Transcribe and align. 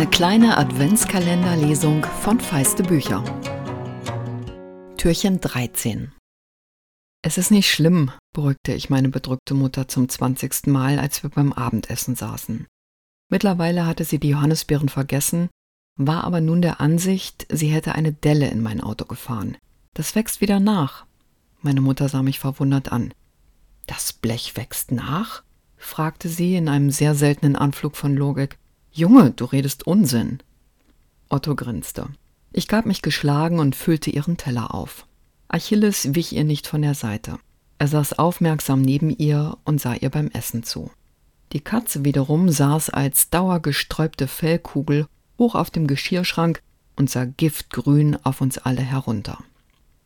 kleine 0.00 0.56
Adventskalenderlesung 0.56 2.02
von 2.22 2.40
Feiste 2.40 2.82
Bücher. 2.82 3.22
Türchen 4.96 5.38
13. 5.38 6.12
Es 7.20 7.36
ist 7.36 7.50
nicht 7.50 7.70
schlimm, 7.70 8.10
beruhigte 8.32 8.72
ich 8.72 8.88
meine 8.88 9.10
bedrückte 9.10 9.52
Mutter 9.52 9.88
zum 9.88 10.08
zwanzigsten 10.08 10.72
Mal, 10.72 10.98
als 10.98 11.22
wir 11.22 11.28
beim 11.28 11.52
Abendessen 11.52 12.16
saßen. 12.16 12.66
Mittlerweile 13.28 13.84
hatte 13.86 14.04
sie 14.04 14.18
die 14.18 14.30
Johannisbeeren 14.30 14.88
vergessen, 14.88 15.50
war 15.98 16.24
aber 16.24 16.40
nun 16.40 16.62
der 16.62 16.80
Ansicht, 16.80 17.46
sie 17.52 17.68
hätte 17.68 17.94
eine 17.94 18.14
Delle 18.14 18.48
in 18.48 18.62
mein 18.62 18.80
Auto 18.80 19.04
gefahren. 19.04 19.58
Das 19.92 20.14
wächst 20.14 20.40
wieder 20.40 20.58
nach. 20.58 21.04
Meine 21.60 21.82
Mutter 21.82 22.08
sah 22.08 22.22
mich 22.22 22.38
verwundert 22.38 22.90
an. 22.90 23.12
Das 23.86 24.14
Blech 24.14 24.56
wächst 24.56 24.90
nach? 24.90 25.42
fragte 25.76 26.30
sie 26.30 26.56
in 26.56 26.70
einem 26.70 26.90
sehr 26.90 27.14
seltenen 27.14 27.56
Anflug 27.56 27.96
von 27.96 28.16
Logik. 28.16 28.58
Junge, 28.94 29.30
du 29.30 29.46
redest 29.46 29.86
Unsinn. 29.86 30.40
Otto 31.30 31.54
grinste. 31.56 32.08
Ich 32.52 32.68
gab 32.68 32.84
mich 32.84 33.00
geschlagen 33.00 33.58
und 33.58 33.74
füllte 33.74 34.10
ihren 34.10 34.36
Teller 34.36 34.74
auf. 34.74 35.06
Achilles 35.48 36.14
wich 36.14 36.34
ihr 36.34 36.44
nicht 36.44 36.66
von 36.66 36.82
der 36.82 36.94
Seite. 36.94 37.38
Er 37.78 37.88
saß 37.88 38.18
aufmerksam 38.18 38.82
neben 38.82 39.08
ihr 39.08 39.56
und 39.64 39.80
sah 39.80 39.94
ihr 39.94 40.10
beim 40.10 40.28
Essen 40.28 40.62
zu. 40.62 40.90
Die 41.52 41.60
Katze 41.60 42.04
wiederum 42.04 42.50
saß 42.50 42.90
als 42.90 43.30
dauergesträubte 43.30 44.28
Fellkugel 44.28 45.06
hoch 45.38 45.54
auf 45.54 45.70
dem 45.70 45.86
Geschirrschrank 45.86 46.62
und 46.94 47.08
sah 47.08 47.24
giftgrün 47.24 48.18
auf 48.24 48.42
uns 48.42 48.58
alle 48.58 48.82
herunter. 48.82 49.38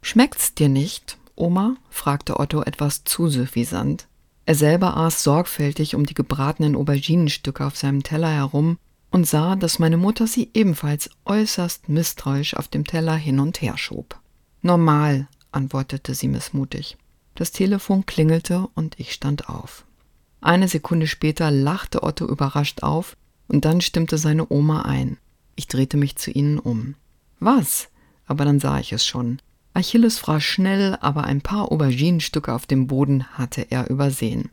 Schmeckt's 0.00 0.54
dir 0.54 0.68
nicht, 0.68 1.18
Oma? 1.34 1.76
fragte 1.90 2.38
Otto 2.38 2.62
etwas 2.62 3.02
zu 3.02 3.28
suffisant. 3.28 4.06
Er 4.46 4.54
selber 4.54 4.96
aß 4.96 5.24
sorgfältig 5.24 5.96
um 5.96 6.06
die 6.06 6.14
gebratenen 6.14 6.76
Auberginenstücke 6.76 7.66
auf 7.66 7.76
seinem 7.76 8.04
Teller 8.04 8.30
herum 8.30 8.78
und 9.10 9.26
sah, 9.26 9.56
dass 9.56 9.80
meine 9.80 9.96
Mutter 9.96 10.28
sie 10.28 10.50
ebenfalls 10.54 11.10
äußerst 11.24 11.88
misstrauisch 11.88 12.54
auf 12.54 12.68
dem 12.68 12.86
Teller 12.86 13.16
hin 13.16 13.40
und 13.40 13.60
her 13.60 13.76
schob. 13.76 14.20
Normal, 14.62 15.26
antwortete 15.50 16.14
sie 16.14 16.28
missmutig. 16.28 16.96
Das 17.34 17.50
Telefon 17.50 18.06
klingelte 18.06 18.68
und 18.74 18.98
ich 19.00 19.12
stand 19.12 19.48
auf. 19.48 19.84
Eine 20.40 20.68
Sekunde 20.68 21.08
später 21.08 21.50
lachte 21.50 22.04
Otto 22.04 22.26
überrascht 22.26 22.82
auf 22.82 23.16
und 23.48 23.64
dann 23.64 23.80
stimmte 23.80 24.16
seine 24.16 24.50
Oma 24.50 24.82
ein. 24.82 25.18
Ich 25.56 25.66
drehte 25.66 25.96
mich 25.96 26.16
zu 26.16 26.30
ihnen 26.30 26.58
um. 26.58 26.94
Was? 27.40 27.88
Aber 28.26 28.44
dann 28.44 28.60
sah 28.60 28.78
ich 28.78 28.92
es 28.92 29.04
schon. 29.04 29.40
Achilles 29.76 30.18
fraß 30.18 30.42
schnell, 30.42 30.96
aber 31.02 31.24
ein 31.24 31.42
paar 31.42 31.70
Auberginenstücke 31.70 32.50
auf 32.54 32.64
dem 32.64 32.86
Boden 32.86 33.26
hatte 33.34 33.66
er 33.68 33.90
übersehen. 33.90 34.50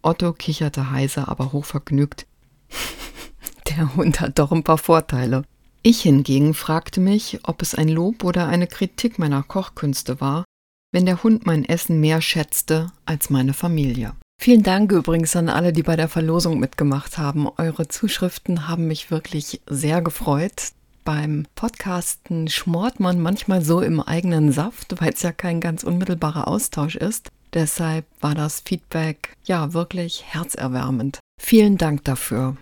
Otto 0.00 0.32
kicherte 0.32 0.90
heiser, 0.90 1.28
aber 1.28 1.52
hochvergnügt. 1.52 2.26
Der 3.68 3.94
Hund 3.94 4.20
hat 4.20 4.38
doch 4.38 4.50
ein 4.50 4.64
paar 4.64 4.78
Vorteile. 4.78 5.44
Ich 5.82 6.00
hingegen 6.00 6.54
fragte 6.54 7.00
mich, 7.00 7.40
ob 7.42 7.60
es 7.60 7.74
ein 7.74 7.88
Lob 7.88 8.24
oder 8.24 8.46
eine 8.46 8.66
Kritik 8.66 9.18
meiner 9.18 9.42
Kochkünste 9.42 10.22
war, 10.22 10.44
wenn 10.90 11.06
der 11.06 11.22
Hund 11.22 11.44
mein 11.44 11.64
Essen 11.64 12.00
mehr 12.00 12.22
schätzte 12.22 12.92
als 13.04 13.30
meine 13.30 13.52
Familie. 13.52 14.12
Vielen 14.40 14.62
Dank 14.62 14.90
übrigens 14.92 15.36
an 15.36 15.48
alle, 15.48 15.72
die 15.72 15.82
bei 15.82 15.96
der 15.96 16.08
Verlosung 16.08 16.58
mitgemacht 16.58 17.18
haben. 17.18 17.48
Eure 17.58 17.88
Zuschriften 17.88 18.68
haben 18.68 18.86
mich 18.86 19.10
wirklich 19.10 19.60
sehr 19.68 20.02
gefreut 20.02 20.72
beim 21.04 21.46
Podcasten 21.54 22.48
schmort 22.48 23.00
man 23.00 23.20
manchmal 23.20 23.62
so 23.62 23.80
im 23.80 24.00
eigenen 24.00 24.52
Saft, 24.52 25.00
weil 25.00 25.12
es 25.12 25.22
ja 25.22 25.32
kein 25.32 25.60
ganz 25.60 25.84
unmittelbarer 25.84 26.48
Austausch 26.48 26.96
ist. 26.96 27.30
Deshalb 27.54 28.06
war 28.20 28.34
das 28.34 28.60
Feedback 28.60 29.36
ja 29.44 29.74
wirklich 29.74 30.24
herzerwärmend. 30.26 31.18
Vielen 31.40 31.76
Dank 31.76 32.04
dafür. 32.04 32.56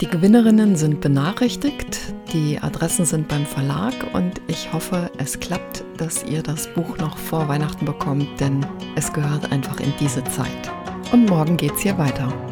Die 0.00 0.08
Gewinnerinnen 0.08 0.76
sind 0.76 1.02
benachrichtigt, 1.02 2.14
die 2.32 2.58
Adressen 2.58 3.04
sind 3.04 3.28
beim 3.28 3.44
Verlag 3.44 3.92
und 4.14 4.40
ich 4.46 4.72
hoffe, 4.72 5.10
es 5.18 5.38
klappt, 5.38 5.84
dass 5.98 6.24
ihr 6.24 6.42
das 6.42 6.72
Buch 6.72 6.96
noch 6.96 7.18
vor 7.18 7.48
Weihnachten 7.48 7.84
bekommt, 7.84 8.40
denn 8.40 8.64
es 8.96 9.12
gehört 9.12 9.52
einfach 9.52 9.78
in 9.78 9.92
diese 10.00 10.24
Zeit. 10.24 10.72
Und 11.12 11.28
morgen 11.28 11.58
geht's 11.58 11.82
hier 11.82 11.98
weiter. 11.98 12.49